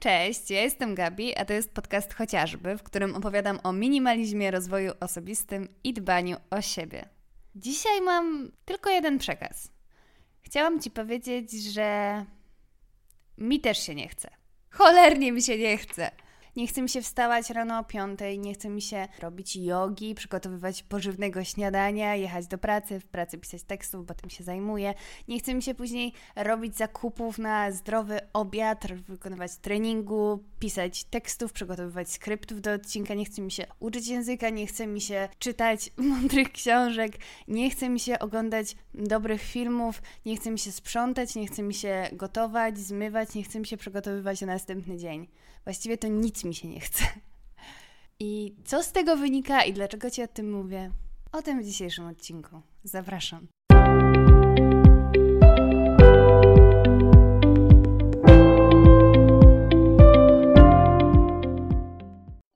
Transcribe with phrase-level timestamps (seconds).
[0.00, 4.92] Cześć, ja jestem Gabi, a to jest podcast chociażby, w którym opowiadam o minimalizmie, rozwoju
[5.00, 7.08] osobistym i dbaniu o siebie.
[7.56, 9.70] Dzisiaj mam tylko jeden przekaz.
[10.40, 12.24] Chciałam Ci powiedzieć, że
[13.38, 14.30] mi też się nie chce.
[14.70, 16.10] Cholernie mi się nie chce.
[16.56, 20.82] Nie chce mi się wstawać rano o piątej, nie chce mi się robić jogi, przygotowywać
[20.82, 24.94] pożywnego śniadania, jechać do pracy, w pracy pisać tekstów, bo tym się zajmuję.
[25.28, 32.10] Nie chce mi się później robić zakupów na zdrowy obiad, wykonywać treningu, pisać tekstów, przygotowywać
[32.10, 33.14] skryptów do odcinka.
[33.14, 37.12] Nie chce mi się uczyć języka, nie chce mi się czytać mądrych książek,
[37.48, 41.74] nie chce mi się oglądać dobrych filmów, nie chce mi się sprzątać, nie chce mi
[41.74, 45.28] się gotować, zmywać, nie chce mi się przygotowywać na następny dzień.
[45.68, 47.04] Właściwie to nic mi się nie chce.
[48.20, 50.90] I co z tego wynika i dlaczego Ci o tym mówię?
[51.32, 52.60] O tym w dzisiejszym odcinku.
[52.84, 53.46] Zapraszam.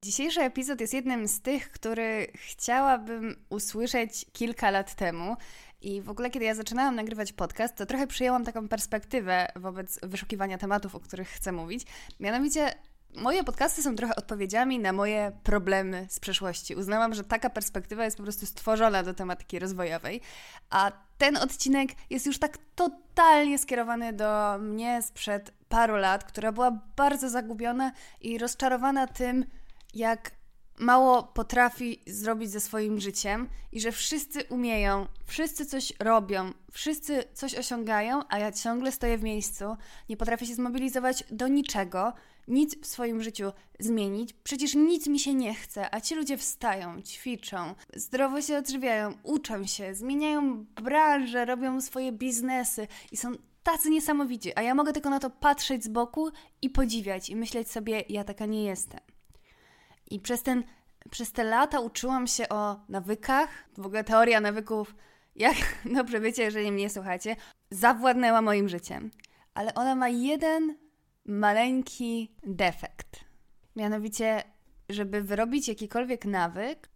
[0.04, 5.36] Dzisiejszy epizod jest jednym z tych, który chciałabym usłyszeć kilka lat temu.
[5.82, 10.58] I w ogóle, kiedy ja zaczynałam nagrywać podcast, to trochę przyjęłam taką perspektywę wobec wyszukiwania
[10.58, 11.82] tematów, o których chcę mówić.
[12.20, 12.74] Mianowicie,
[13.16, 16.74] Moje podcasty są trochę odpowiedziami na moje problemy z przeszłości.
[16.74, 20.20] Uznałam, że taka perspektywa jest po prostu stworzona do tematyki rozwojowej,
[20.70, 26.80] a ten odcinek jest już tak totalnie skierowany do mnie sprzed paru lat, która była
[26.96, 29.44] bardzo zagubiona i rozczarowana tym,
[29.94, 30.30] jak
[30.78, 37.54] mało potrafi zrobić ze swoim życiem i że wszyscy umieją, wszyscy coś robią, wszyscy coś
[37.54, 39.76] osiągają, a ja ciągle stoję w miejscu,
[40.08, 42.12] nie potrafię się zmobilizować do niczego
[42.48, 44.32] nic w swoim życiu zmienić.
[44.32, 49.66] Przecież nic mi się nie chce, a ci ludzie wstają, ćwiczą, zdrowo się odżywiają, uczą
[49.66, 53.32] się, zmieniają branże, robią swoje biznesy i są
[53.62, 56.30] tacy niesamowici, a ja mogę tylko na to patrzeć z boku
[56.62, 59.00] i podziwiać i myśleć sobie, ja taka nie jestem.
[60.10, 60.64] I przez, ten,
[61.10, 63.48] przez te lata uczyłam się o nawykach,
[63.78, 64.94] w ogóle teoria nawyków,
[65.36, 65.56] jak
[65.96, 67.36] dobrze wiecie, jeżeli mnie słuchacie,
[67.70, 69.10] zawładnęła moim życiem.
[69.54, 70.81] Ale ona ma jeden
[71.24, 73.24] maleńki defekt.
[73.76, 74.42] Mianowicie,
[74.88, 76.88] żeby wyrobić jakikolwiek nawyk,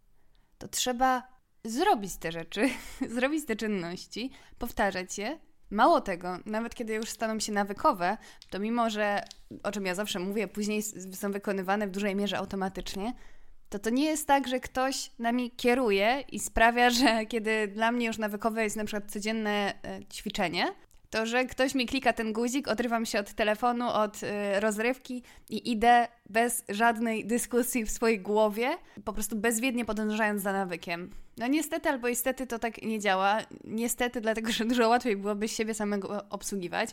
[0.57, 1.27] to trzeba
[1.63, 2.69] zrobić te rzeczy,
[3.15, 5.39] zrobić te czynności, powtarzać je.
[5.69, 8.17] Mało tego, nawet kiedy już staną się nawykowe,
[8.49, 9.23] to mimo, że
[9.63, 10.83] o czym ja zawsze mówię, później
[11.13, 13.13] są wykonywane w dużej mierze automatycznie,
[13.69, 18.07] to to nie jest tak, że ktoś nami kieruje i sprawia, że kiedy dla mnie
[18.07, 20.65] już nawykowe jest na przykład codzienne e, ćwiczenie,
[21.09, 25.71] to, że ktoś mi klika ten guzik, odrywam się od telefonu, od y, rozrywki i
[25.71, 31.11] idę bez żadnej dyskusji w swojej głowie, po prostu bezwiednie podążając za nawykiem.
[31.37, 33.37] No niestety albo niestety to tak nie działa.
[33.63, 36.89] Niestety, dlatego że dużo łatwiej byłoby siebie samego obsługiwać,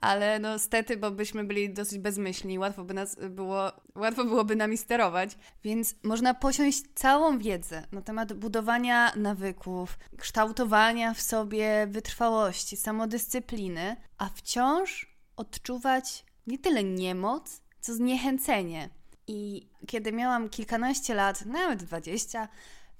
[0.00, 4.76] ale no stety, bo byśmy byli dosyć bezmyślni, łatwo by nas było, łatwo byłoby nami
[4.76, 13.96] sterować, więc można posiąść całą wiedzę na temat budowania nawyków, kształtowania w sobie wytrwałości, samodyscypliny,
[14.18, 18.88] a wciąż odczuwać nie tyle niemoc, co zniechęcenie.
[19.26, 22.48] I kiedy miałam kilkanaście lat, nawet dwadzieścia,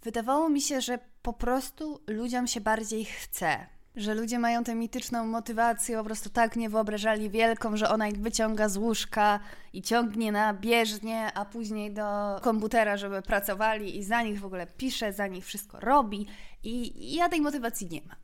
[0.03, 3.67] wydawało mi się, że po prostu ludziom się bardziej chce.
[3.97, 8.21] Że ludzie mają tę mityczną motywację, po prostu tak nie wyobrażali wielką, że ona ich
[8.21, 9.41] wyciąga z łóżka
[9.73, 14.67] i ciągnie na bieżnie, a później do komputera, żeby pracowali i za nich w ogóle
[14.67, 16.27] pisze, za nich wszystko robi.
[16.63, 18.17] I ja tej motywacji nie mam.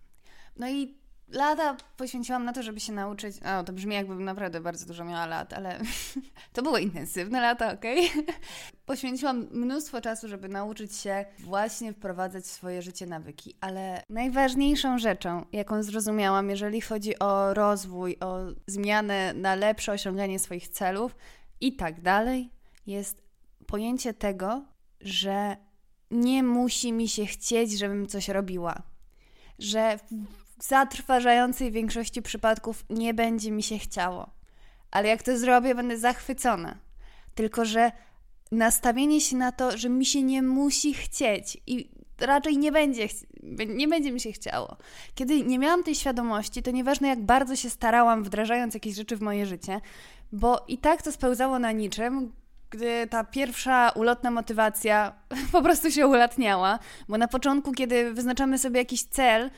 [0.56, 1.01] No i
[1.32, 3.36] lata poświęciłam na to, żeby się nauczyć.
[3.42, 5.80] O, to brzmi jakbym naprawdę bardzo dużo miała lat, ale
[6.52, 7.72] to było intensywne lata?
[7.72, 7.96] Okay?
[8.86, 15.44] Poświęciłam mnóstwo czasu, żeby nauczyć się właśnie wprowadzać w swoje życie nawyki, ale najważniejszą rzeczą,
[15.52, 21.16] jaką zrozumiałam, jeżeli chodzi o rozwój, o zmianę na lepsze osiąganie swoich celów
[21.60, 22.50] i tak dalej,
[22.86, 23.22] jest
[23.66, 24.64] pojęcie tego,
[25.00, 25.56] że
[26.10, 28.82] nie musi mi się chcieć, żebym coś robiła.
[29.58, 29.98] Że
[30.62, 34.30] zatrważającej większości przypadków nie będzie mi się chciało.
[34.90, 36.78] Ale jak to zrobię, będę zachwycona.
[37.34, 37.92] Tylko, że
[38.52, 43.08] nastawienie się na to, że mi się nie musi chcieć i raczej nie będzie,
[43.68, 44.76] nie będzie mi się chciało.
[45.14, 49.20] Kiedy nie miałam tej świadomości, to nieważne jak bardzo się starałam, wdrażając jakieś rzeczy w
[49.20, 49.80] moje życie,
[50.32, 52.32] bo i tak to spełzało na niczym,
[52.70, 55.12] gdy ta pierwsza ulotna motywacja
[55.52, 59.50] po prostu się ulatniała, bo na początku, kiedy wyznaczamy sobie jakiś cel,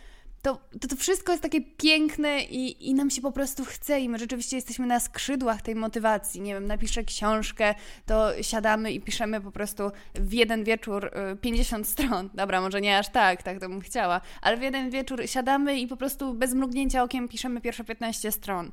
[0.45, 4.09] to, to, to wszystko jest takie piękne i, i nam się po prostu chce i
[4.09, 6.41] my rzeczywiście jesteśmy na skrzydłach tej motywacji.
[6.41, 7.75] Nie wiem, napiszę książkę,
[8.07, 11.11] to siadamy i piszemy po prostu w jeden wieczór
[11.41, 12.31] 50 y, stron.
[12.35, 15.87] Dobra, może nie aż tak, tak to bym chciała, ale w jeden wieczór siadamy i
[15.87, 18.71] po prostu bez mrugnięcia okiem piszemy pierwsze 15 stron.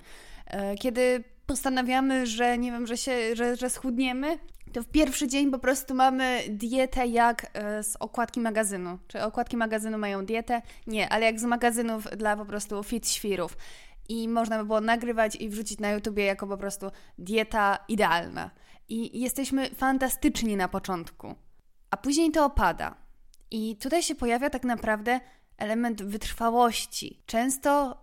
[0.47, 4.37] E, kiedy postanawiamy, że nie wiem, że się, że, że schudniemy,
[4.71, 8.99] to w pierwszy dzień po prostu mamy dietę jak e, z okładki magazynu.
[9.07, 10.61] Czy okładki magazynu mają dietę?
[10.87, 13.57] Nie, ale jak z magazynów dla po prostu fit świrów.
[14.09, 18.51] I można by było nagrywać i wrzucić na YouTubie jako po prostu dieta idealna.
[18.89, 21.35] I jesteśmy fantastyczni na początku,
[21.91, 22.95] a później to opada.
[23.51, 25.19] I tutaj się pojawia tak naprawdę
[25.57, 27.23] element wytrwałości.
[27.25, 27.97] Często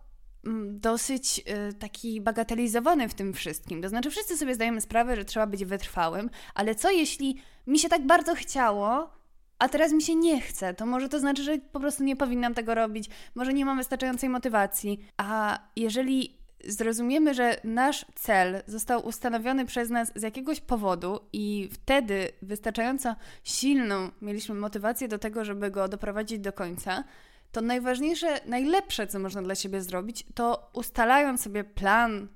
[0.66, 3.82] dosyć y, taki bagatelizowany w tym wszystkim.
[3.82, 7.36] To znaczy, wszyscy sobie zdajemy sprawę, że trzeba być wytrwałym, ale co jeśli
[7.66, 9.10] mi się tak bardzo chciało,
[9.58, 10.74] a teraz mi się nie chce?
[10.74, 14.28] To może to znaczy, że po prostu nie powinnam tego robić, może nie mam wystarczającej
[14.28, 15.00] motywacji.
[15.16, 22.28] A jeżeli zrozumiemy, że nasz cel został ustanowiony przez nas z jakiegoś powodu i wtedy
[22.42, 23.14] wystarczająco
[23.44, 27.04] silną mieliśmy motywację do tego, żeby go doprowadzić do końca,
[27.52, 32.28] to najważniejsze, najlepsze, co można dla siebie zrobić, to ustalając sobie plan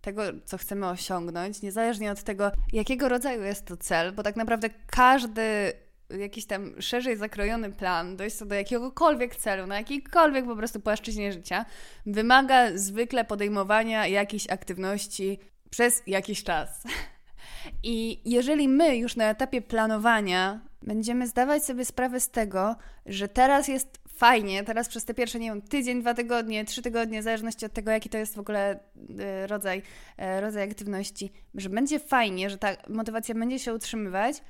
[0.00, 4.70] tego, co chcemy osiągnąć, niezależnie od tego, jakiego rodzaju jest to cel, bo tak naprawdę
[4.86, 5.72] każdy
[6.18, 11.64] jakiś tam szerzej zakrojony plan, dojść do jakiegokolwiek celu, na jakiejkolwiek po prostu płaszczyźnie życia,
[12.06, 15.38] wymaga zwykle podejmowania jakiejś aktywności
[15.70, 16.82] przez jakiś czas.
[17.82, 22.76] I jeżeli my już na etapie planowania będziemy zdawać sobie sprawę z tego,
[23.06, 27.20] że teraz jest fajnie, teraz przez te pierwsze, nie wiem, tydzień, dwa tygodnie, trzy tygodnie,
[27.20, 28.80] w zależności od tego, jaki to jest w ogóle
[29.18, 29.82] e, rodzaj,
[30.16, 34.42] e, rodzaj aktywności, że będzie fajnie, że ta motywacja będzie się utrzymywać,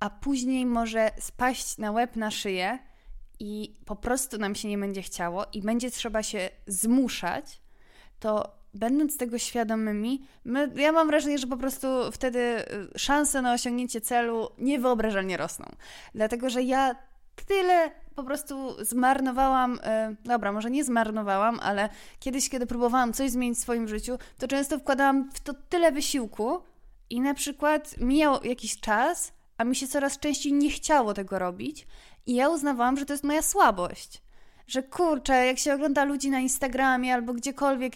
[0.00, 2.78] a później może spaść na łeb, na szyję
[3.40, 7.60] i po prostu nam się nie będzie chciało i będzie trzeba się zmuszać,
[8.18, 12.38] to będąc tego świadomymi, my, ja mam wrażenie, że po prostu wtedy
[12.94, 15.66] y, szanse na osiągnięcie celu niewyobrażalnie rosną.
[16.14, 17.07] Dlatego, że ja
[17.42, 21.88] tyle po prostu zmarnowałam, yy, dobra, może nie zmarnowałam, ale
[22.20, 26.62] kiedyś, kiedy próbowałam coś zmienić w swoim życiu, to często wkładałam w to tyle wysiłku
[27.10, 31.86] i na przykład mijał jakiś czas, a mi się coraz częściej nie chciało tego robić
[32.26, 34.22] i ja uznawałam, że to jest moja słabość
[34.68, 37.92] że kurczę, jak się ogląda ludzi na Instagramie albo gdziekolwiek,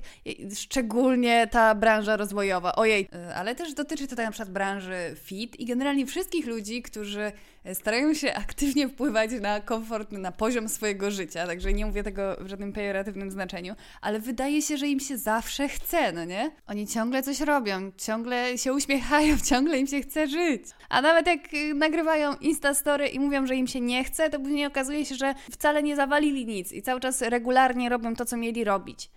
[0.54, 5.60] szczególnie ta branża rozwojowa, ojej, e, ale też dotyczy to tak na przykład branży fit
[5.60, 7.32] i generalnie wszystkich ludzi, którzy
[7.74, 12.48] starają się aktywnie wpływać na komfort, na poziom swojego życia, także nie mówię tego w
[12.48, 16.50] żadnym pejoratywnym znaczeniu, ale wydaje się, że im się zawsze chce, no nie?
[16.66, 20.62] Oni ciągle coś robią, ciągle się uśmiechają, ciągle im się chce żyć.
[20.88, 24.66] A nawet jak y, nagrywają Instastory i mówią, że im się nie chce, to później
[24.66, 28.64] okazuje się, że wcale nie zawalili nic i cały czas regularnie robią to, co mieli
[28.64, 29.10] robić.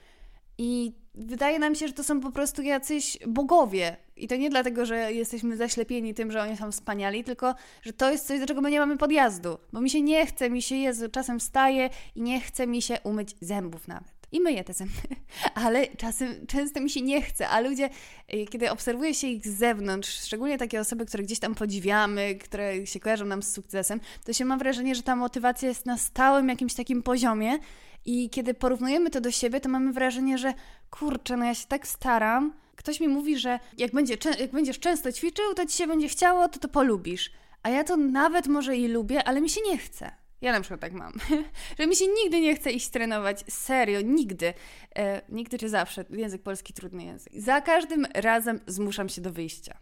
[0.57, 3.98] I wydaje nam się, że to są po prostu jacyś bogowie.
[4.16, 8.12] I to nie dlatego, że jesteśmy zaślepieni tym, że oni są wspaniali, tylko że to
[8.12, 9.57] jest coś, do czego my nie mamy podjazdu.
[9.74, 12.98] Bo mi się nie chce, mi się Jezu, czasem wstaje i nie chce mi się
[13.04, 14.16] umyć zębów nawet.
[14.31, 14.94] I myję te zęby,
[15.66, 17.90] ale czasem, często mi się nie chce, a ludzie,
[18.34, 22.88] y, kiedy obserwuje się ich z zewnątrz, szczególnie takie osoby, które gdzieś tam podziwiamy, które
[22.88, 26.50] się kojarzą nam z sukcesem, to się mam wrażenie, że ta motywacja jest na stałym
[26.50, 27.60] jakimś takim poziomie
[28.06, 30.54] i kiedy porównujemy to do siebie, to mamy wrażenie, że
[30.90, 32.54] kurczę, no ja się tak staram.
[32.75, 36.50] Ktoś mi mówi, że jak, będzie, jak będziesz często ćwiczył, to ci się będzie chciało,
[36.50, 37.31] to to polubisz.
[37.63, 40.12] A ja to nawet może i lubię, ale mi się nie chce.
[40.42, 41.13] Ja na przykład tak mam,
[41.80, 44.54] że mi się nigdy nie chce iść trenować, serio, nigdy.
[44.96, 47.34] E, nigdy czy zawsze, język polski trudny język.
[47.36, 49.78] Za każdym razem zmuszam się do wyjścia.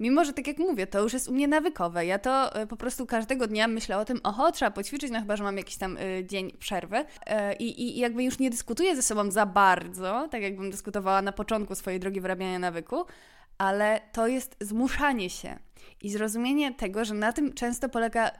[0.00, 2.06] Mimo, że tak jak mówię, to już jest u mnie nawykowe.
[2.06, 5.36] Ja to e, po prostu każdego dnia myślę o tym, oho, trzeba poćwiczyć, no chyba,
[5.36, 6.96] że mam jakiś tam y, dzień przerwy.
[6.96, 7.04] Y,
[7.58, 12.00] I jakby już nie dyskutuję ze sobą za bardzo, tak jakbym dyskutowała na początku swojej
[12.00, 13.04] drogi wyrabiania nawyku,
[13.58, 15.58] ale to jest zmuszanie się
[16.02, 18.30] i zrozumienie tego, że na tym często polega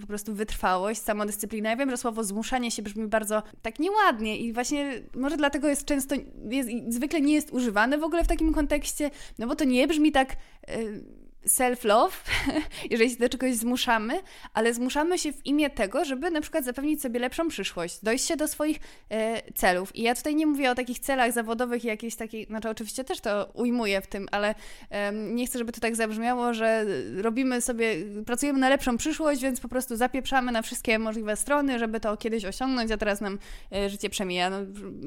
[0.00, 1.70] po prostu wytrwałość, samodyscyplina.
[1.70, 5.84] Ja wiem, że słowo zmuszanie się brzmi bardzo tak nieładnie i właśnie może dlatego jest
[5.84, 6.14] często,
[6.48, 10.12] jest, zwykle nie jest używane w ogóle w takim kontekście, no bo to nie brzmi
[10.12, 10.36] tak...
[10.68, 12.10] Yy, self-love,
[12.90, 14.20] jeżeli się do czegoś zmuszamy,
[14.54, 18.36] ale zmuszamy się w imię tego, żeby na przykład zapewnić sobie lepszą przyszłość, dojść się
[18.36, 18.80] do swoich
[19.10, 19.96] e, celów.
[19.96, 23.50] I ja tutaj nie mówię o takich celach zawodowych, jakiejś takiej, znaczy oczywiście też to
[23.54, 24.54] ujmuję w tym, ale
[24.90, 27.96] e, nie chcę, żeby to tak zabrzmiało, że robimy sobie,
[28.26, 32.44] pracujemy na lepszą przyszłość, więc po prostu zapieprzamy na wszystkie możliwe strony, żeby to kiedyś
[32.44, 33.38] osiągnąć, a teraz nam
[33.72, 34.50] e, życie przemija.
[34.50, 34.56] No,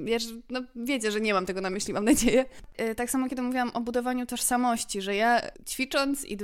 [0.04, 2.46] wiesz, no, wiecie, że nie mam tego na myśli, mam nadzieję.
[2.78, 6.38] E, tak samo, kiedy mówiłam o budowaniu tożsamości, że ja ćwicząc i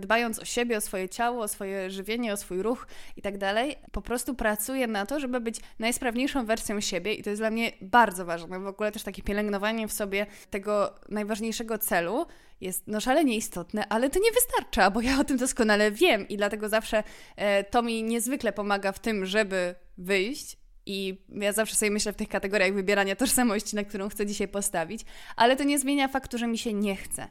[0.00, 3.76] dbając o siebie, o swoje ciało, o swoje żywienie, o swój ruch i tak dalej,
[3.92, 7.72] po prostu pracuję na to, żeby być najsprawniejszą wersją siebie i to jest dla mnie
[7.80, 8.60] bardzo ważne.
[8.60, 12.26] W ogóle też takie pielęgnowanie w sobie tego najważniejszego celu
[12.60, 16.36] jest no szalenie istotne, ale to nie wystarcza, bo ja o tym doskonale wiem i
[16.36, 17.02] dlatego zawsze
[17.36, 20.56] e, to mi niezwykle pomaga w tym, żeby wyjść
[20.86, 25.00] I ja zawsze sobie myślę w tych kategoriach wybierania tożsamości, na którą chcę dzisiaj postawić,
[25.36, 27.28] ale to nie zmienia faktu, że mi się nie chce.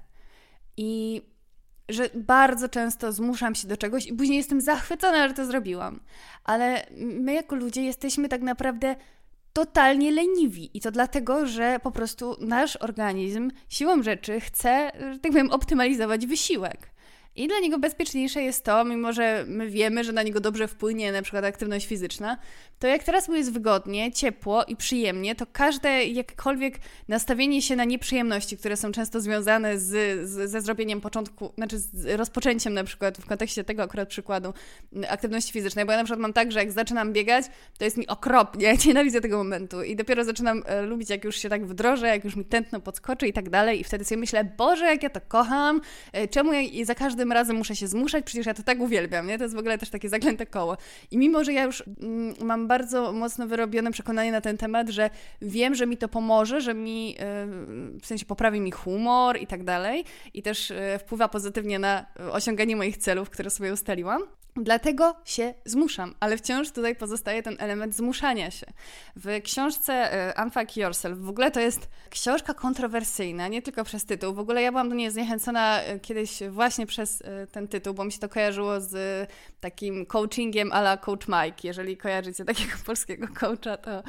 [0.78, 1.22] I
[1.90, 6.00] że bardzo często zmuszam się do czegoś i później jestem zachwycona, że to zrobiłam.
[6.44, 8.96] Ale my jako ludzie jesteśmy tak naprawdę
[9.54, 10.78] totalnie leniwi.
[10.78, 16.26] I to dlatego, że po prostu nasz organizm siłą rzeczy chce, że tak powiem, optymalizować
[16.26, 16.93] wysiłek.
[17.36, 21.12] I dla niego bezpieczniejsze jest to, mimo że my wiemy, że na niego dobrze wpłynie
[21.12, 22.38] na przykład aktywność fizyczna,
[22.80, 27.84] to jak teraz mu jest wygodnie, ciepło i przyjemnie, to każde jakiekolwiek nastawienie się na
[27.84, 29.90] nieprzyjemności, które są często związane z,
[30.30, 34.54] z, ze zrobieniem początku, znaczy z rozpoczęciem na przykład w kontekście tego akurat przykładu
[35.10, 37.46] aktywności fizycznej, bo ja na przykład mam tak, że jak zaczynam biegać,
[37.78, 41.36] to jest mi okropnie, ja nienawidzę tego momentu i dopiero zaczynam e, lubić, jak już
[41.36, 44.44] się tak wdrożę, jak już mi tętno podskoczy i tak dalej i wtedy sobie myślę,
[44.58, 48.46] Boże, jak ja to kocham, e, czemu ja za każdym razem muszę się zmuszać, przecież
[48.46, 49.38] ja to tak uwielbiam, nie?
[49.38, 50.78] To jest w ogóle też takie zaklęte koło.
[51.12, 55.10] I mimo, że ja już mm, mam bardzo mocno wyrobione przekonanie na ten temat, że
[55.42, 57.16] wiem, że mi to pomoże, że mi
[58.02, 62.76] w sensie poprawi mi humor i tak dalej i też e, wpływa pozytywnie na osiąganie
[62.76, 64.22] moich celów, które sobie ustaliłam,
[64.56, 68.66] Dlatego się zmuszam, ale wciąż tutaj pozostaje ten element zmuszania się.
[69.16, 74.34] W książce e, Unfuck Yourself w ogóle to jest książka kontrowersyjna, nie tylko przez tytuł.
[74.34, 78.06] W ogóle ja byłam do niej zniechęcona e, kiedyś właśnie przez e, ten tytuł, bo
[78.06, 79.30] mi się to kojarzyło z
[79.60, 81.68] takim coachingiem ala Coach Mike.
[81.68, 84.04] Jeżeli kojarzycie takiego polskiego coacha, to,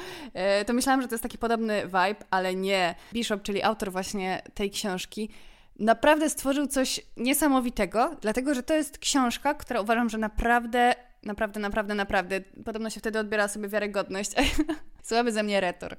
[0.66, 2.94] to myślałam, że to jest taki podobny vibe, ale nie.
[3.12, 5.30] Bishop, czyli autor właśnie tej książki,
[5.78, 11.95] naprawdę stworzył coś niesamowitego, dlatego że to jest książka, która uważam, że naprawdę, naprawdę, naprawdę,
[11.95, 14.31] naprawdę, podobno się wtedy odbiera sobie wiarygodność.
[15.02, 15.97] Słaby ze mnie retor.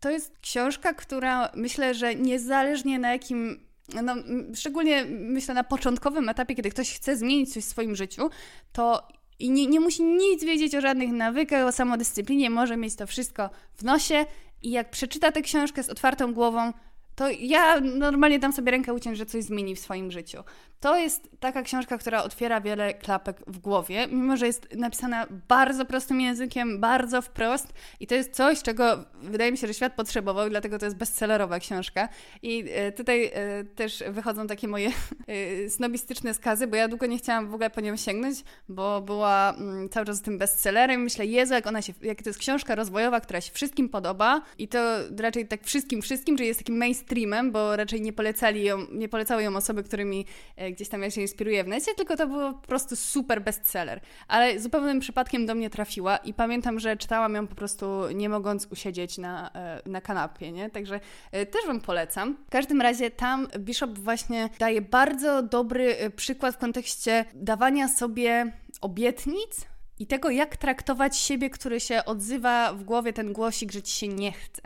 [0.00, 3.60] To jest książka, która myślę, że niezależnie na jakim
[4.02, 4.14] no,
[4.54, 8.30] szczególnie myślę na początkowym etapie, kiedy ktoś chce zmienić coś w swoim życiu,
[8.72, 13.06] to i nie, nie musi nic wiedzieć o żadnych nawykach, o samodyscyplinie, może mieć to
[13.06, 14.26] wszystko w nosie
[14.62, 16.72] i jak przeczyta tę książkę z otwartą głową,
[17.14, 20.38] to ja normalnie dam sobie rękę uciąć, że coś zmieni w swoim życiu.
[20.82, 25.84] To jest taka książka, która otwiera wiele klapek w głowie, mimo że jest napisana bardzo
[25.84, 30.50] prostym językiem, bardzo wprost i to jest coś, czego wydaje mi się, że świat potrzebował,
[30.50, 32.08] dlatego to jest bestsellerowa książka.
[32.42, 34.88] I e, tutaj e, też wychodzą takie moje
[35.26, 39.54] e, snobistyczne skazy, bo ja długo nie chciałam w ogóle po nią sięgnąć, bo była
[39.58, 41.02] mm, cały czas tym bestsellerem.
[41.02, 44.68] Myślę, Jezu, jak ona się, jak to jest książka rozwojowa, która się wszystkim podoba i
[44.68, 44.78] to
[45.18, 49.42] raczej tak wszystkim, wszystkim, że jest takim mainstreamem, bo raczej nie polecali ją, nie polecały
[49.42, 50.26] ją osoby, którymi
[50.72, 54.00] gdzieś tam ja się inspiruję w necie, tylko to było po prostu super bestseller.
[54.28, 58.66] Ale zupełnym przypadkiem do mnie trafiła i pamiętam, że czytałam ją po prostu nie mogąc
[58.70, 60.70] usiedzieć na, e, na kanapie, nie?
[60.70, 61.00] Także
[61.32, 62.36] e, też Wam polecam.
[62.46, 68.52] W każdym razie tam Bishop właśnie daje bardzo dobry e, przykład w kontekście dawania sobie
[68.80, 73.92] obietnic, i tego, jak traktować siebie, który się odzywa w głowie ten głosik, że ci
[73.92, 74.62] się nie chce.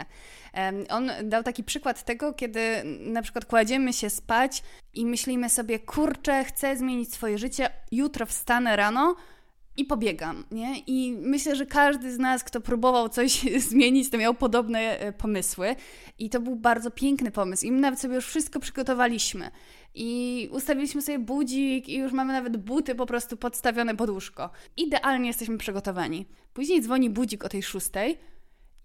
[0.91, 4.63] On dał taki przykład tego, kiedy na przykład kładziemy się spać
[4.95, 9.17] i myślimy sobie, kurczę, chcę zmienić swoje życie, jutro wstanę rano,
[9.77, 10.79] i pobiegam, nie?
[10.79, 15.77] I myślę, że każdy z nas, kto próbował coś zmienić, to miał podobne e, pomysły.
[16.19, 17.67] I to był bardzo piękny pomysł.
[17.67, 19.51] I my nawet sobie już wszystko przygotowaliśmy.
[19.95, 24.51] I ustawiliśmy sobie budzik i już mamy nawet buty po prostu podstawione pod łóżko.
[24.77, 26.27] Idealnie jesteśmy przygotowani.
[26.53, 28.19] Później dzwoni budzik o tej szóstej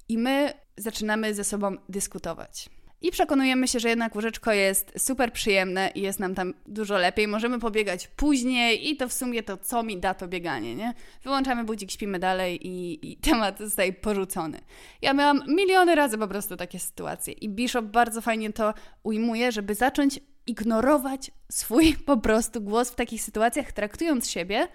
[0.09, 2.69] i my zaczynamy ze sobą dyskutować.
[3.01, 7.27] I przekonujemy się, że jednak łóżeczko jest super przyjemne i jest nam tam dużo lepiej.
[7.27, 10.93] Możemy pobiegać później i to w sumie to, co mi da to bieganie, nie?
[11.23, 14.59] Wyłączamy budzik, śpimy dalej i, i temat zostaje porzucony.
[15.01, 18.73] Ja miałam miliony razy po prostu takie sytuacje i Bishop bardzo fajnie to
[19.03, 24.67] ujmuje, żeby zacząć ignorować swój po prostu głos w takich sytuacjach, traktując siebie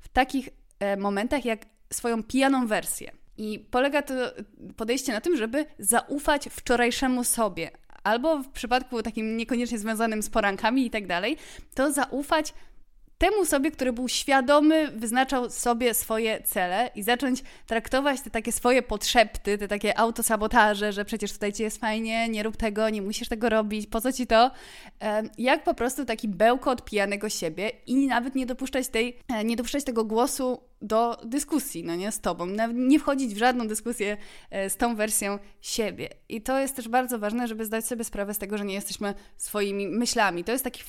[0.00, 3.19] w takich e, momentach jak swoją pijaną wersję.
[3.40, 4.14] I polega to
[4.76, 7.70] podejście na tym, żeby zaufać wczorajszemu sobie.
[8.02, 11.36] Albo w przypadku takim niekoniecznie związanym z porankami i tak dalej,
[11.74, 12.54] to zaufać
[13.18, 18.82] temu sobie, który był świadomy, wyznaczał sobie swoje cele i zacząć traktować te takie swoje
[18.82, 23.28] potrzepty, te takie autosabotaże, że przecież tutaj ci jest fajnie, nie rób tego, nie musisz
[23.28, 24.50] tego robić, po co ci to?
[25.38, 29.84] Jak po prostu taki bełkot pijanego siebie i nawet nie dopuszczać tej, e, nie dopuszczać
[29.84, 32.46] tego głosu do dyskusji, no nie, z tobą.
[32.74, 34.16] Nie wchodzić w żadną dyskusję
[34.50, 36.08] e, z tą wersją siebie.
[36.28, 39.14] I to jest też bardzo ważne, żeby zdać sobie sprawę z tego, że nie jesteśmy
[39.36, 40.44] swoimi myślami.
[40.44, 40.82] To jest taki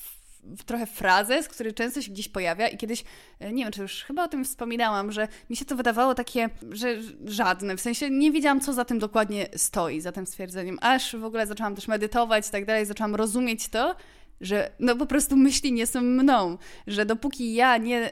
[0.65, 3.03] trochę frazę, z której często się gdzieś pojawia i kiedyś,
[3.39, 6.49] e, nie wiem, czy już chyba o tym wspominałam, że mi się to wydawało takie,
[6.71, 6.95] że
[7.25, 11.23] żadne, w sensie nie wiedziałam, co za tym dokładnie stoi, za tym stwierdzeniem, aż w
[11.23, 13.95] ogóle zaczęłam też medytować i tak dalej, zaczęłam rozumieć to,
[14.41, 16.57] że no po prostu myśli nie są mną,
[16.87, 18.11] że dopóki ja nie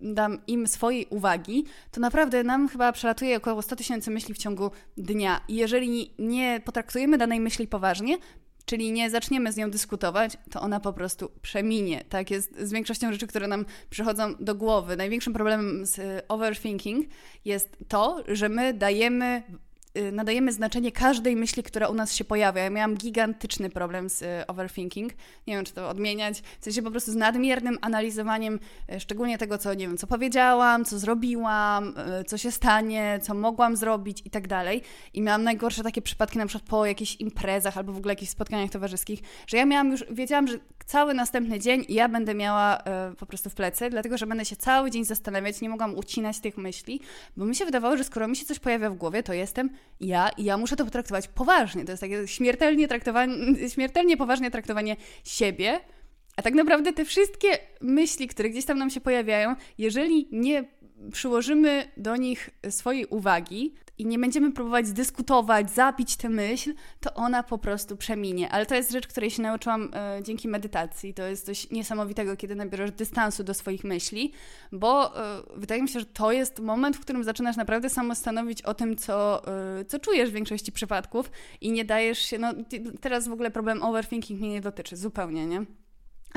[0.00, 4.70] dam im swojej uwagi, to naprawdę nam chyba przelatuje około 100 tysięcy myśli w ciągu
[4.96, 5.40] dnia.
[5.48, 8.18] I jeżeli nie potraktujemy danej myśli poważnie,
[8.66, 12.04] czyli nie zaczniemy z nią dyskutować, to ona po prostu przeminie.
[12.08, 14.96] Tak jest z większością rzeczy, które nam przychodzą do głowy.
[14.96, 17.06] Największym problemem z y, overthinking
[17.44, 19.42] jest to, że my dajemy
[20.12, 22.62] nadajemy znaczenie każdej myśli, która u nas się pojawia.
[22.62, 25.12] Ja miałam gigantyczny problem z y, overthinking.
[25.46, 26.42] Nie wiem, czy to odmieniać.
[26.60, 28.60] W sensie po prostu z nadmiernym analizowaniem
[28.94, 31.94] y, szczególnie tego, co nie wiem, co powiedziałam, co zrobiłam,
[32.26, 34.82] co się stanie, co mogłam zrobić i tak dalej.
[35.14, 38.70] I miałam najgorsze takie przypadki na przykład po jakichś imprezach albo w ogóle jakichś spotkaniach
[38.70, 42.78] towarzyskich, że ja miałam już, wiedziałam, że cały następny dzień ja będę miała
[43.18, 46.58] po prostu w plecy, dlatego, że będę się cały dzień zastanawiać, nie mogłam ucinać tych
[46.58, 47.00] myśli,
[47.36, 50.30] bo mi się wydawało, że skoro mi się coś pojawia w głowie, to jestem ja
[50.38, 51.84] ja muszę to potraktować poważnie.
[51.84, 55.80] To jest takie śmiertelnie, traktowanie, śmiertelnie poważnie traktowanie siebie.
[56.36, 57.48] A tak naprawdę te wszystkie
[57.80, 60.64] myśli, które gdzieś tam nam się pojawiają, jeżeli nie
[61.12, 67.42] przyłożymy do nich swojej uwagi, i nie będziemy próbować dyskutować, zabić tę myśl, to ona
[67.42, 68.50] po prostu przeminie.
[68.50, 71.14] Ale to jest rzecz, której się nauczyłam e, dzięki medytacji.
[71.14, 74.32] To jest coś niesamowitego, kiedy nabierzesz dystansu do swoich myśli,
[74.72, 78.62] bo e, wydaje mi się, że to jest moment, w którym zaczynasz naprawdę samo stanowić
[78.62, 79.46] o tym, co,
[79.80, 82.38] e, co czujesz w większości przypadków i nie dajesz się.
[82.38, 82.52] No,
[83.00, 85.64] teraz w ogóle problem overthinking mnie nie dotyczy zupełnie, nie?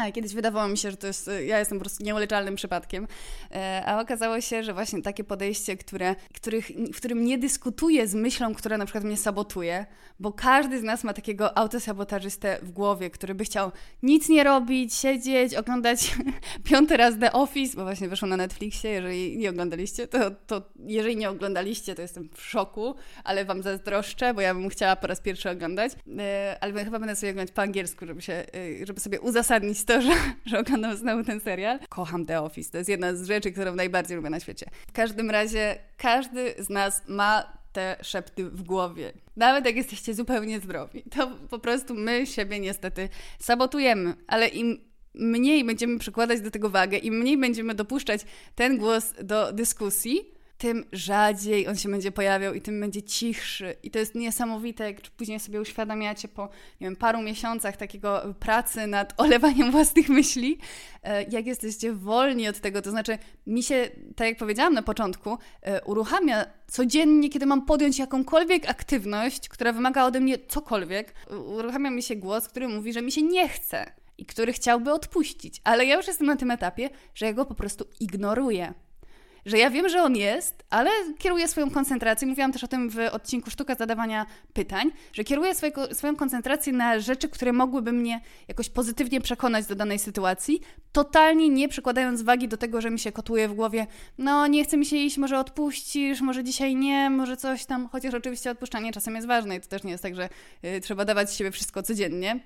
[0.03, 3.07] A kiedyś wydawało mi się, że to jest, ja jestem po prostu nieuleczalnym przypadkiem,
[3.51, 8.15] e, a okazało się, że właśnie takie podejście, które, których, w którym nie dyskutuję z
[8.15, 9.85] myślą, która na przykład mnie sabotuje,
[10.19, 13.71] bo każdy z nas ma takiego autosabotażystę w głowie, który by chciał
[14.03, 16.17] nic nie robić, siedzieć, oglądać
[16.69, 21.17] piąty raz The Office, bo właśnie wyszło na Netflixie, jeżeli nie oglądaliście, to, to jeżeli
[21.17, 25.21] nie oglądaliście, to jestem w szoku, ale wam zazdroszczę, bo ja bym chciała po raz
[25.21, 29.21] pierwszy oglądać, e, ale chyba będę sobie oglądać po angielsku, żeby, się, e, żeby sobie
[29.21, 30.11] uzasadnić to, że,
[30.45, 31.79] że oglądam znowu ten serial.
[31.89, 34.65] Kocham The Office, to jest jedna z rzeczy, którą najbardziej lubię na świecie.
[34.87, 39.13] W każdym razie każdy z nas ma te szepty w głowie.
[39.35, 44.79] Nawet jak jesteście zupełnie zdrowi, to po prostu my siebie niestety sabotujemy, ale im
[45.13, 48.21] mniej będziemy przykładać do tego wagę, im mniej będziemy dopuszczać
[48.55, 53.75] ten głos do dyskusji, tym rzadziej on się będzie pojawiał i tym będzie cichszy.
[53.83, 56.43] I to jest niesamowite, jak później sobie uświadamiacie po
[56.81, 60.57] nie wiem, paru miesiącach takiego pracy nad olewaniem własnych myśli,
[61.03, 62.81] e, jak jesteście wolni od tego.
[62.81, 63.17] To znaczy,
[63.47, 69.49] mi się, tak jak powiedziałam na początku, e, uruchamia codziennie, kiedy mam podjąć jakąkolwiek aktywność,
[69.49, 71.13] która wymaga ode mnie cokolwiek,
[71.45, 75.61] uruchamia mi się głos, który mówi, że mi się nie chce i który chciałby odpuścić.
[75.63, 78.73] Ale ja już jestem na tym etapie, że ja go po prostu ignoruję
[79.49, 82.97] że ja wiem, że on jest, ale kieruję swoją koncentrację, mówiłam też o tym w
[83.11, 88.69] odcinku Sztuka Zadawania Pytań, że kieruję swojego, swoją koncentrację na rzeczy, które mogłyby mnie jakoś
[88.69, 93.47] pozytywnie przekonać do danej sytuacji, totalnie nie przykładając wagi do tego, że mi się kotuje
[93.47, 97.65] w głowie, no nie chce mi się iść, może odpuścisz, może dzisiaj nie, może coś
[97.65, 100.29] tam, chociaż oczywiście odpuszczanie czasem jest ważne i to też nie jest tak, że
[100.65, 102.39] y, trzeba dawać z siebie wszystko codziennie,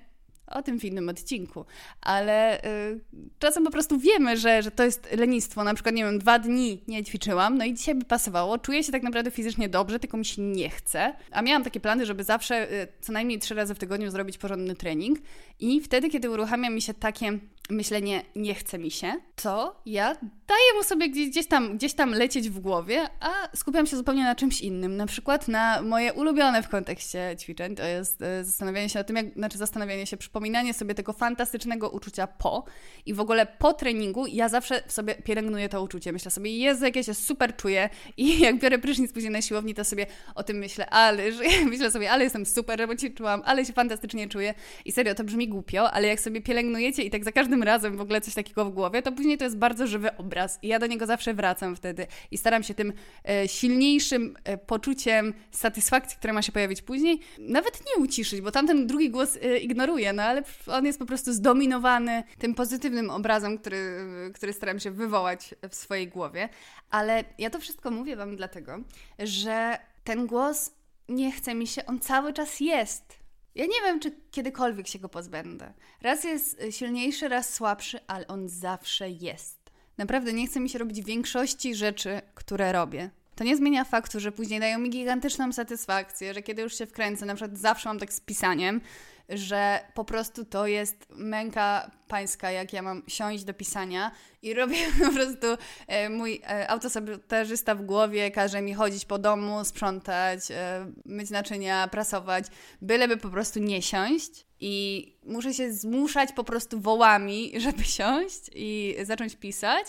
[0.46, 1.64] o tym w innym odcinku,
[2.00, 3.00] ale y,
[3.38, 5.64] czasem po prostu wiemy, że, że to jest lenistwo.
[5.64, 8.58] Na przykład, nie wiem, dwa dni nie ćwiczyłam, no i dzisiaj by pasowało.
[8.58, 11.14] Czuję się tak naprawdę fizycznie dobrze, tylko mi się nie chce.
[11.30, 14.74] A miałam takie plany, żeby zawsze y, co najmniej trzy razy w tygodniu zrobić porządny
[14.74, 15.18] trening.
[15.60, 17.38] I wtedy, kiedy uruchamia mi się takie
[17.70, 20.14] myślenie nie chce mi się, to ja
[20.46, 24.24] daję mu sobie gdzieś, gdzieś, tam, gdzieś tam lecieć w głowie, a skupiam się zupełnie
[24.24, 24.96] na czymś innym.
[24.96, 29.16] Na przykład na moje ulubione w kontekście ćwiczeń, to jest e, zastanawianie się na tym,
[29.16, 32.64] jak, znaczy zastanawianie się, przypominanie sobie tego fantastycznego uczucia po
[33.06, 36.12] i w ogóle po treningu ja zawsze w sobie pielęgnuję to uczucie.
[36.12, 37.88] Myślę sobie, Jezu, jak ja się super czuję.
[38.16, 41.90] I jak biorę prysznic później na siłowni, to sobie o tym myślę, ale, że, myślę
[41.90, 44.54] sobie, ale jestem super, bo ćwiczyłam, ale się fantastycznie czuję.
[44.84, 48.00] I serio, to brzmi głupio, ale jak sobie pielęgnujecie i tak za każdym razem w
[48.00, 50.86] ogóle coś takiego w głowie, to później to jest bardzo żywy obraz i ja do
[50.86, 52.92] niego zawsze wracam wtedy i staram się tym
[53.28, 58.86] e, silniejszym e, poczuciem satysfakcji, które ma się pojawić później, nawet nie uciszyć, bo tamten
[58.86, 64.06] drugi głos e, ignoruje, no ale on jest po prostu zdominowany tym pozytywnym obrazem, który,
[64.34, 66.48] który staram się wywołać w swojej głowie.
[66.90, 68.78] Ale ja to wszystko mówię Wam dlatego,
[69.18, 70.70] że ten głos
[71.08, 73.18] nie chce mi się, on cały czas jest.
[73.54, 75.72] Ja nie wiem, czy kiedykolwiek się go pozbędę.
[76.02, 79.70] Raz jest silniejszy, raz słabszy, ale on zawsze jest.
[79.98, 83.10] Naprawdę nie chce mi się robić większości rzeczy, które robię.
[83.34, 87.26] To nie zmienia faktu, że później dają mi gigantyczną satysfakcję, że kiedy już się wkręcę,
[87.26, 88.80] na przykład zawsze mam tak z pisaniem,
[89.28, 94.10] że po prostu to jest męka pańska, jak ja mam siąść do pisania
[94.42, 95.46] i robię po prostu
[95.86, 101.88] e, mój e, autosabotażysta w głowie każe mi chodzić po domu, sprzątać, e, myć naczynia,
[101.88, 102.46] prasować,
[102.82, 108.96] byleby po prostu nie siąść i muszę się zmuszać po prostu wołami, żeby siąść i
[109.02, 109.86] zacząć pisać.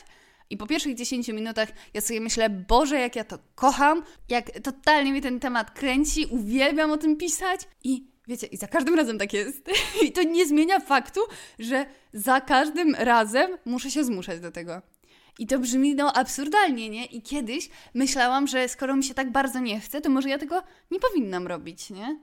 [0.49, 5.11] I po pierwszych 10 minutach ja sobie myślę, Boże, jak ja to kocham, jak totalnie
[5.11, 9.33] mnie ten temat kręci, uwielbiam o tym pisać i wiecie, i za każdym razem tak
[9.33, 9.69] jest.
[10.05, 11.21] I to nie zmienia faktu,
[11.59, 14.81] że za każdym razem muszę się zmuszać do tego.
[15.39, 17.05] I to brzmi no absurdalnie, nie?
[17.05, 20.63] I kiedyś myślałam, że skoro mi się tak bardzo nie chce, to może ja tego
[20.91, 22.19] nie powinnam robić, nie?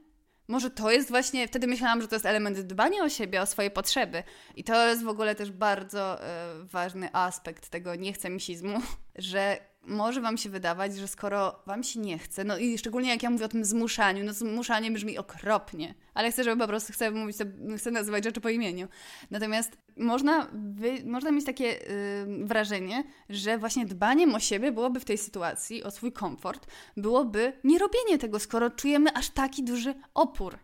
[0.48, 3.70] Może to jest właśnie, wtedy myślałam, że to jest element dbania o siebie, o swoje
[3.70, 4.22] potrzeby.
[4.56, 8.80] I to jest w ogóle też bardzo y, ważny aspekt tego niechcemizmu,
[9.16, 13.22] że może Wam się wydawać, że skoro Wam się nie chce, no i szczególnie jak
[13.22, 17.10] ja mówię o tym zmuszaniu, no zmuszanie brzmi okropnie, ale chcę, żeby po prostu chcę
[17.10, 17.36] mówić,
[17.76, 18.88] chcę nazywać rzeczy po imieniu.
[19.30, 25.04] Natomiast można, wy, można mieć takie yy, wrażenie, że właśnie dbaniem o siebie byłoby w
[25.04, 26.66] tej sytuacji, o swój komfort,
[26.96, 30.58] byłoby nie robienie tego, skoro czujemy aż taki duży opór.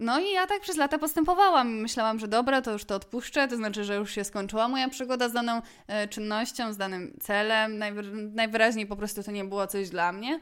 [0.00, 1.80] No i ja tak przez lata postępowałam.
[1.80, 5.28] Myślałam, że dobra, to już to odpuszczę, to znaczy, że już się skończyła moja przygoda
[5.28, 7.78] z daną e, czynnością, z danym celem.
[7.78, 10.40] Najwy- najwyraźniej po prostu to nie było coś dla mnie.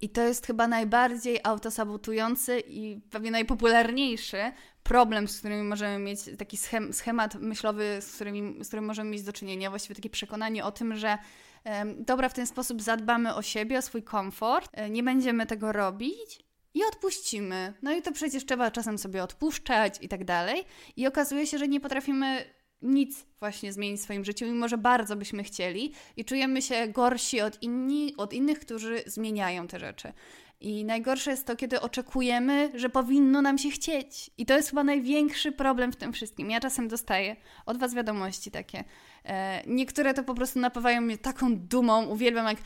[0.00, 4.52] I to jest chyba najbardziej autosabotujący i pewnie najpopularniejszy
[4.82, 9.22] problem, z którym możemy mieć, taki schem schemat myślowy, z, którym, z którym możemy mieć
[9.22, 11.18] do czynienia, właściwie takie przekonanie o tym, że
[11.98, 16.43] dobra, w ten sposób zadbamy o siebie, o swój komfort, e, nie będziemy tego robić
[16.74, 17.74] i odpuścimy.
[17.82, 20.64] No i to przecież trzeba czasem sobie odpuszczać i tak dalej.
[20.96, 22.44] I okazuje się, że nie potrafimy
[22.82, 27.40] nic właśnie zmienić w swoim życiu, mimo że bardzo byśmy chcieli i czujemy się gorsi
[27.40, 30.12] od, inni, od innych, którzy zmieniają te rzeczy.
[30.64, 34.30] I najgorsze jest to, kiedy oczekujemy, że powinno nam się chcieć.
[34.38, 36.50] I to jest chyba największy problem w tym wszystkim.
[36.50, 38.84] Ja czasem dostaję od Was wiadomości takie.
[39.24, 42.06] E, niektóre to po prostu napawają mnie taką dumą.
[42.06, 42.58] Uwielbiam, jak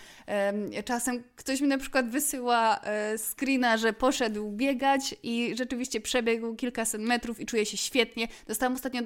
[0.85, 7.01] czasem ktoś mi na przykład wysyła e, screena, że poszedł biegać i rzeczywiście przebiegł kilkaset
[7.01, 8.29] metrów i czuje się świetnie.
[8.47, 9.03] Dostałam ostatnio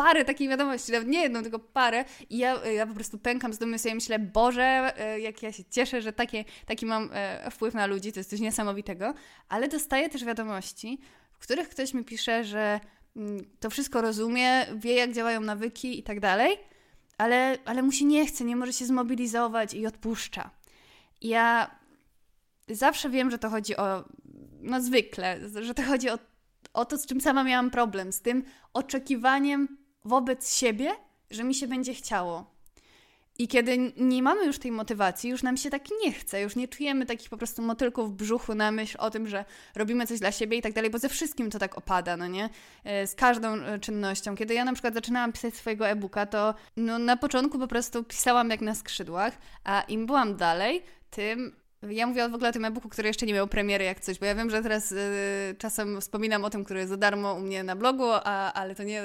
[0.00, 3.58] parę takich wiadomości, nawet nie jedną, tylko parę i ja, ja po prostu pękam z
[3.58, 7.74] dumy sobie myślę, Boże, e, jak ja się cieszę, że takie, taki mam e, wpływ
[7.74, 9.14] na ludzi, to jest coś niesamowitego,
[9.48, 11.00] ale dostaję też wiadomości,
[11.32, 12.80] w których ktoś mi pisze, że
[13.16, 16.58] mm, to wszystko rozumie, wie jak działają nawyki i tak dalej,
[17.18, 20.50] ale, ale mu się nie chce, nie może się zmobilizować i odpuszcza.
[21.20, 21.70] Ja
[22.68, 24.04] zawsze wiem, że to chodzi o,
[24.60, 26.18] no zwykle, że to chodzi o,
[26.72, 30.90] o to, z czym sama miałam problem, z tym oczekiwaniem wobec siebie,
[31.30, 32.60] że mi się będzie chciało.
[33.40, 36.68] I kiedy nie mamy już tej motywacji, już nam się tak nie chce, już nie
[36.68, 40.32] czujemy takich po prostu motylków w brzuchu na myśl o tym, że robimy coś dla
[40.32, 42.48] siebie i tak dalej, bo ze wszystkim to tak opada, no nie?
[42.84, 44.36] E, z każdą e, czynnością.
[44.36, 48.50] Kiedy ja na przykład zaczynałam pisać swojego e-booka, to no, na początku po prostu pisałam
[48.50, 52.88] jak na skrzydłach, a im byłam dalej, tym ja mówię w ogóle o tym e-booku,
[52.88, 54.98] który jeszcze nie miał premiery jak coś, bo ja wiem, że teraz y,
[55.58, 58.82] czasem wspominam o tym, który jest za darmo u mnie na blogu, a, ale to
[58.82, 59.02] nie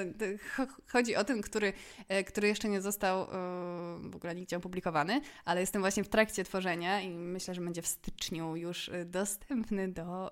[0.92, 1.74] chodzi o tym, który,
[2.20, 3.28] y, który jeszcze nie został y,
[4.10, 7.88] w ogóle nigdzie opublikowany, ale jestem właśnie w trakcie tworzenia i myślę, że będzie w
[7.88, 10.32] styczniu już dostępny do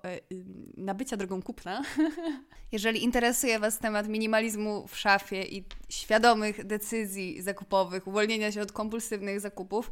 [0.76, 1.82] nabycia drogą kupna.
[2.72, 9.40] Jeżeli interesuje Was temat minimalizmu w szafie i świadomych decyzji zakupowych, uwolnienia się od kompulsywnych
[9.40, 9.90] zakupów,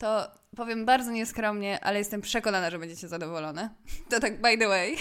[0.00, 3.70] to powiem bardzo nieskromnie, ale jestem przekonana, że będziecie zadowolone.
[4.10, 4.96] To tak by the way.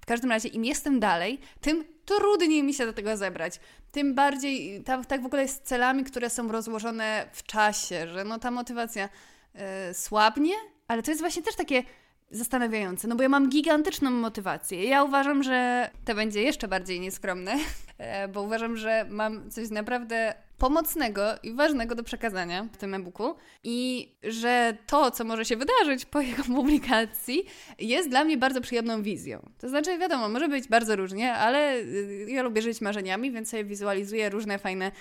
[0.00, 3.60] W każdym razie, im jestem dalej, tym trudniej mi się do tego zebrać.
[3.92, 8.38] Tym bardziej, tak, tak w ogóle jest celami, które są rozłożone w czasie, że no
[8.38, 9.08] ta motywacja
[9.54, 9.60] yy,
[9.92, 10.54] słabnie,
[10.88, 11.82] ale to jest właśnie też takie
[12.30, 14.84] zastanawiające, no bo ja mam gigantyczną motywację.
[14.84, 17.56] Ja uważam, że to będzie jeszcze bardziej nieskromne,
[17.98, 23.34] e, bo uważam, że mam coś naprawdę pomocnego i ważnego do przekazania w tym e-booku
[23.64, 27.44] i że to, co może się wydarzyć po jego publikacji,
[27.78, 29.50] jest dla mnie bardzo przyjemną wizją.
[29.58, 33.64] To znaczy, wiadomo, może być bardzo różnie, ale y, ja lubię żyć marzeniami, więc sobie
[33.64, 34.92] wizualizuję różne fajne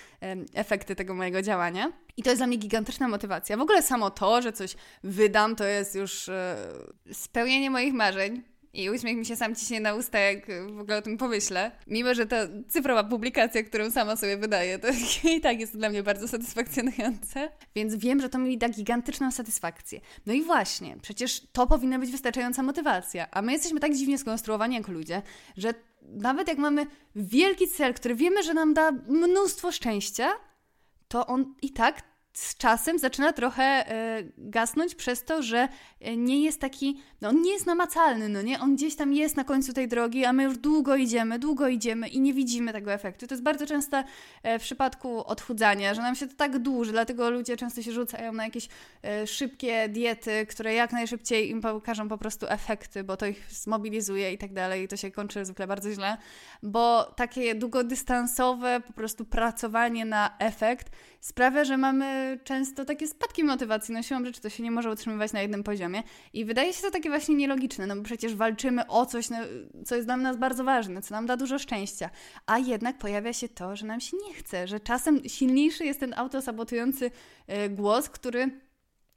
[0.54, 1.92] efekty tego mojego działania.
[2.18, 3.58] I to jest dla mnie gigantyczna motywacja.
[3.58, 6.58] W ogóle samo to, że coś wydam, to jest już e,
[7.12, 8.44] spełnienie moich marzeń
[8.78, 11.72] i uśmiech mi się sam ciśnie na usta, jak w ogóle o tym pomyślę.
[11.88, 12.38] Mimo, że ta
[12.68, 14.88] cyfrowa publikacja, którą sama sobie wydaję, to
[15.38, 17.50] i tak jest dla mnie bardzo satysfakcjonujące.
[17.76, 20.02] Więc wiem, że to mi da gigantyczną satysfakcję.
[20.26, 23.32] No i właśnie, przecież to powinna być wystarczająca motywacja.
[23.32, 25.22] A my jesteśmy tak dziwnie skonstruowani jako ludzie,
[25.58, 26.86] że nawet jak mamy
[27.16, 30.30] wielki cel, który wiemy, że nam da mnóstwo szczęścia,
[31.08, 32.04] to on i tak
[32.38, 35.68] z czasem zaczyna trochę e, gasnąć przez to, że
[36.02, 38.60] e, nie jest taki, no on nie jest namacalny, no nie?
[38.60, 42.08] On gdzieś tam jest na końcu tej drogi, a my już długo idziemy, długo idziemy
[42.08, 43.28] i nie widzimy tego efektu.
[43.28, 44.04] To jest bardzo często
[44.44, 48.34] e, w przypadku odchudzania, że nam się to tak dłuży, dlatego ludzie często się rzucają
[48.34, 48.68] na jakieś
[49.26, 54.38] szybkie diety, które jak najszybciej im pokażą po prostu efekty, bo to ich zmobilizuje i
[54.38, 56.18] tak dalej i to się kończy zwykle bardzo źle,
[56.64, 63.94] bo takie długodystansowe po prostu pracowanie na efekt sprawia, że mamy często takie spadki motywacji.
[63.94, 66.04] No siłą rzeczy to się nie może utrzymywać na jednym poziomie
[66.34, 69.38] i wydaje się to takie właśnie nielogiczne, no bo przecież walczymy o coś, no,
[69.86, 72.10] co jest dla nas bardzo ważne, co nam da dużo szczęścia,
[72.46, 76.14] a jednak pojawia się to, że nam się nie chce, że czasem silniejszy jest ten
[76.18, 77.12] autosabotujący
[77.48, 78.52] e, głos, który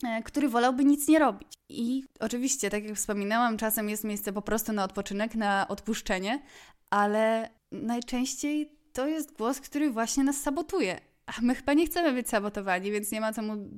[0.05, 1.49] e, który wolałby nic nie robić.
[1.69, 6.43] I oczywiście, tak jak wspominałam, czasem jest miejsce po prostu na odpoczynek, na odpuszczenie,
[6.91, 12.29] ale najczęściej to jest głos, który właśnie nas sabotuje a my chyba nie chcemy być
[12.29, 13.69] sabotowani, więc nie ma co mu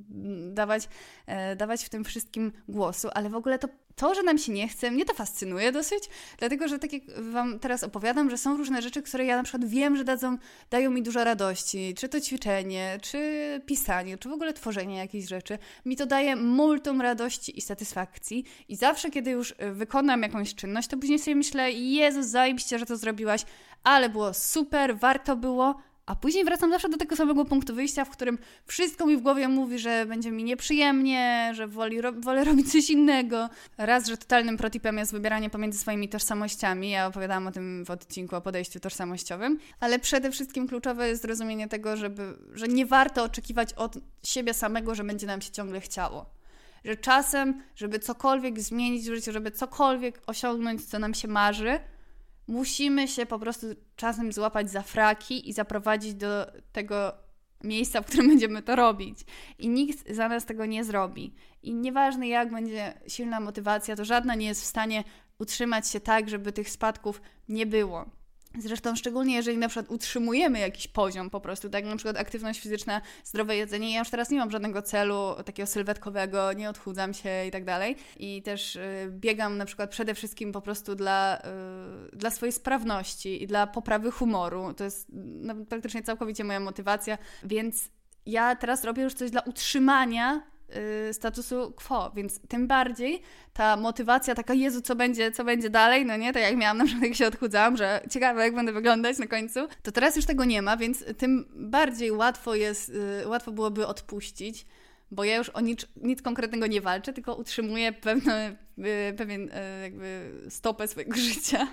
[0.53, 0.87] dawać,
[1.25, 4.67] e, dawać w tym wszystkim głosu, ale w ogóle to, to, że nam się nie
[4.67, 6.03] chce, mnie to fascynuje dosyć,
[6.37, 9.65] dlatego że tak jak Wam teraz opowiadam, że są różne rzeczy, które ja na przykład
[9.65, 10.37] wiem, że dadzą,
[10.69, 15.57] dają mi dużo radości, czy to ćwiczenie, czy pisanie, czy w ogóle tworzenie jakichś rzeczy,
[15.85, 20.97] mi to daje multum radości i satysfakcji i zawsze, kiedy już wykonam jakąś czynność, to
[20.97, 23.45] później sobie myślę, Jezus, zajebiście, że to zrobiłaś,
[23.83, 28.09] ale było super, warto było, a później wracam zawsze do tego samego punktu wyjścia, w
[28.09, 32.71] którym wszystko mi w głowie mówi, że będzie mi nieprzyjemnie, że woli, ro wolę robić
[32.71, 33.49] coś innego.
[33.77, 36.89] Raz, że totalnym protipem jest wybieranie pomiędzy swoimi tożsamościami.
[36.89, 41.67] Ja opowiadałam o tym w odcinku o podejściu tożsamościowym, ale przede wszystkim kluczowe jest zrozumienie
[41.67, 46.25] tego, żeby, że nie warto oczekiwać od siebie samego, że będzie nam się ciągle chciało.
[46.85, 51.79] Że czasem, żeby cokolwiek zmienić w życiu, żeby cokolwiek osiągnąć, co nam się marzy,
[52.47, 57.13] musimy się po prostu czasem złapać za fraki i zaprowadzić do tego
[57.63, 59.19] miejsca, w którym będziemy to robić.
[59.59, 61.33] I nikt za nas tego nie zrobi.
[61.63, 65.03] I nieważne jak będzie silna motywacja, to żadna nie jest w stanie
[65.39, 68.05] utrzymać się tak, żeby tych spadków nie było.
[68.59, 73.01] Zresztą szczególnie jeżeli na przykład utrzymujemy jakiś poziom po prostu, tak na przykład aktywność fizyczna,
[73.23, 73.93] zdrowe jedzenie.
[73.93, 77.95] Ja już teraz nie mam żadnego celu takiego sylwetkowego, nie odchudzam się i tak dalej.
[78.17, 81.41] I też y, biegam na przykład przede wszystkim po prostu dla,
[82.13, 84.73] y, dla swojej sprawności i dla poprawy humoru.
[84.73, 87.89] To jest no, praktycznie całkowicie moja motywacja, więc
[88.25, 90.52] ja teraz robię już coś dla utrzymania
[91.11, 93.21] statusu quo, więc tym bardziej
[93.53, 96.85] ta motywacja taka, Jezu, co będzie, co będzie dalej, no nie, tak jak miałam na
[96.85, 100.45] przykład, jak się odchudzałam, że ciekawe, jak będę wyglądać na końcu, to teraz już tego
[100.45, 102.89] nie ma, więc tym bardziej łatwo jest,
[103.23, 104.65] y, łatwo byłoby odpuścić,
[105.11, 109.49] bo ja już o nic, nic konkretnego nie walczę, tylko utrzymuję pewne, y, pewien
[109.83, 111.67] jakby stopę swojego życia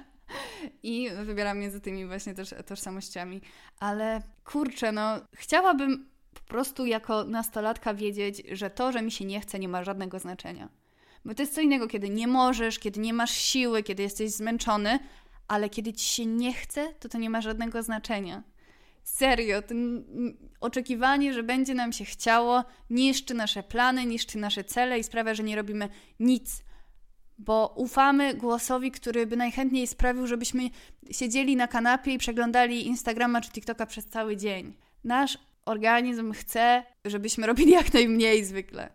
[0.82, 3.40] i wybieram między tymi właśnie też tożsamościami.
[3.78, 6.10] Ale kurczę, no chciałabym
[6.46, 10.18] po prostu jako nastolatka wiedzieć, że to, że mi się nie chce, nie ma żadnego
[10.18, 10.68] znaczenia.
[11.24, 14.98] Bo to jest co innego, kiedy nie możesz, kiedy nie masz siły, kiedy jesteś zmęczony,
[15.48, 18.42] ale kiedy ci się nie chce, to to nie ma żadnego znaczenia.
[19.02, 19.62] Serio,
[20.60, 25.42] oczekiwanie, że będzie nam się chciało, niszczy nasze plany, niszczy nasze cele i sprawia, że
[25.42, 25.88] nie robimy
[26.20, 26.62] nic,
[27.38, 30.70] bo ufamy głosowi, który by najchętniej sprawił, żebyśmy
[31.10, 34.74] siedzieli na kanapie i przeglądali Instagrama czy TikToka przez cały dzień.
[35.04, 38.90] Nasz organizm chce, żebyśmy robili jak najmniej zwykle.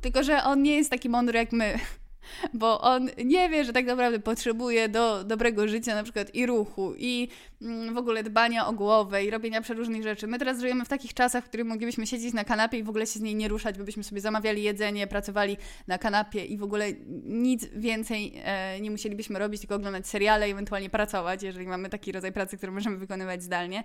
[0.00, 1.78] Tylko, że on nie jest taki mądry jak my
[2.54, 6.94] bo on nie wie, że tak naprawdę potrzebuje do dobrego życia na przykład i ruchu,
[6.96, 7.28] i
[7.62, 10.26] mm, w ogóle dbania o głowę, i robienia przeróżnych rzeczy.
[10.26, 13.06] My teraz żyjemy w takich czasach, w których moglibyśmy siedzieć na kanapie i w ogóle
[13.06, 16.62] się z niej nie ruszać, bo byśmy sobie zamawiali jedzenie, pracowali na kanapie i w
[16.62, 16.92] ogóle
[17.24, 22.32] nic więcej e, nie musielibyśmy robić, tylko oglądać seriale ewentualnie pracować, jeżeli mamy taki rodzaj
[22.32, 23.84] pracy, który możemy wykonywać zdalnie.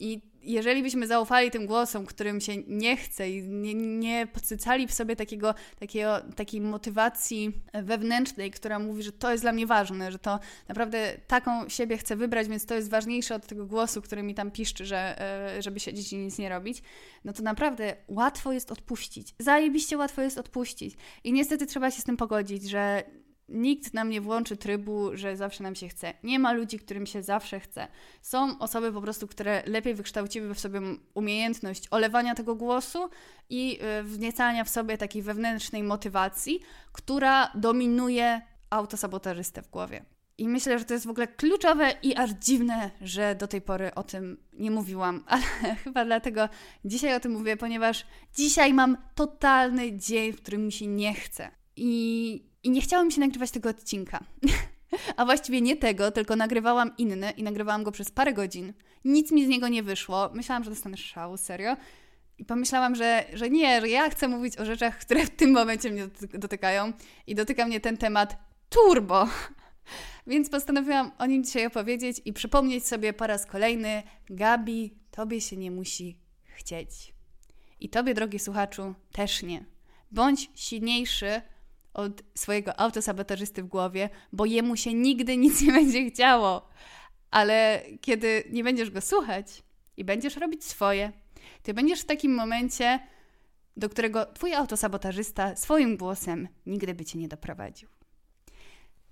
[0.00, 4.94] I jeżeli byśmy zaufali tym głosom, którym się nie chce i nie, nie podsycali w
[4.94, 10.18] sobie takiego, takiego, takiej motywacji wewnętrznej, która mówi, że to jest dla mnie ważne, że
[10.18, 14.34] to naprawdę taką siebie chcę wybrać, więc to jest ważniejsze od tego głosu, który mi
[14.34, 15.20] tam piszczy, że,
[15.56, 16.82] e, żeby siedzieć i nic nie robić,
[17.24, 19.34] no to naprawdę łatwo jest odpuścić.
[19.38, 20.96] Zajebiście łatwo jest odpuścić.
[21.24, 23.02] I niestety trzeba się z tym pogodzić, że
[23.48, 26.14] Nikt nam nie włączy trybu, że zawsze nam się chce.
[26.22, 27.88] Nie ma ludzi, którym się zawsze chce.
[28.22, 30.80] Są osoby po prostu, które lepiej wykształciły w sobie
[31.14, 33.08] umiejętność olewania tego głosu
[33.50, 36.60] i y, wniecania w sobie takiej wewnętrznej motywacji,
[36.92, 40.04] która dominuje autosabotażystę w głowie.
[40.38, 43.94] I myślę, że to jest w ogóle kluczowe i aż dziwne, że do tej pory
[43.94, 45.42] o tym nie mówiłam, ale
[45.84, 46.48] chyba dlatego
[46.84, 51.57] dzisiaj o tym mówię, ponieważ dzisiaj mam totalny dzień, w którym mi się nie chce.
[51.78, 54.24] I i nie chciałam się nagrywać tego odcinka.
[55.16, 58.72] A właściwie nie tego, tylko nagrywałam inny i nagrywałam go przez parę godzin.
[59.04, 60.30] Nic mi z niego nie wyszło.
[60.34, 61.76] Myślałam, że dostanę szału, serio.
[62.38, 65.90] I pomyślałam, że, że nie, że ja chcę mówić o rzeczach, które w tym momencie
[65.90, 66.92] mnie dotykają.
[67.26, 68.36] I dotyka mnie ten temat
[68.68, 69.28] turbo.
[70.26, 75.56] Więc postanowiłam o nim dzisiaj opowiedzieć i przypomnieć sobie po raz kolejny: Gabi, tobie się
[75.56, 77.14] nie musi chcieć.
[77.80, 79.64] I tobie, drogi słuchaczu, też nie.
[80.10, 81.42] Bądź silniejszy
[81.94, 86.68] od swojego autosabotażysty w głowie, bo jemu się nigdy nic nie będzie chciało.
[87.30, 89.62] Ale kiedy nie będziesz go słuchać
[89.96, 91.12] i będziesz robić swoje,
[91.62, 93.00] ty będziesz w takim momencie,
[93.76, 97.97] do którego twój autosabotażysta swoim głosem nigdy by cię nie doprowadził.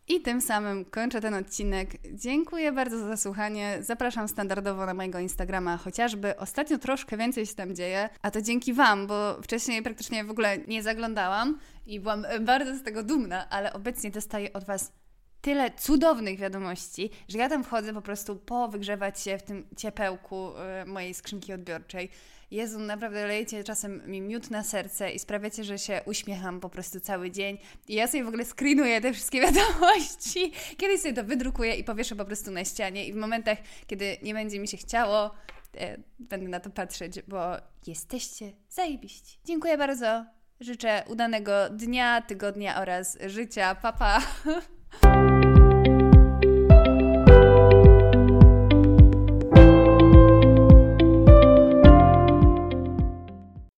[0.09, 1.91] I tym samym kończę ten odcinek.
[2.13, 3.79] Dziękuję bardzo za słuchanie.
[3.81, 8.73] Zapraszam standardowo na mojego Instagrama, chociażby ostatnio troszkę więcej się tam dzieje, a to dzięki
[8.73, 13.73] Wam, bo wcześniej praktycznie w ogóle nie zaglądałam i byłam bardzo z tego dumna, ale
[13.73, 14.93] obecnie dostaję od Was
[15.41, 20.51] tyle cudownych wiadomości, że ja tam wchodzę po prostu po wygrzewać się w tym ciepełku
[20.83, 22.11] y, mojej skrzynki odbiorczej.
[22.51, 27.01] Jezu, naprawdę lejecie czasem mi miód na serce i sprawiacie, że się uśmiecham po prostu
[27.01, 27.59] cały dzień.
[27.89, 30.53] I ja sobie w ogóle screenuję te wszystkie wiadomości.
[30.77, 34.35] Kiedyś sobie to wydrukuję i powieszę po prostu na ścianie i w momentach, kiedy nie
[34.35, 35.31] będzie mi się chciało,
[35.77, 37.57] e, będę na to patrzeć, bo
[37.87, 39.39] jesteście zajebiści.
[39.45, 40.25] Dziękuję bardzo.
[40.61, 43.75] Życzę udanego dnia, tygodnia oraz życia.
[43.75, 44.23] Papa.
[44.45, 44.61] Pa.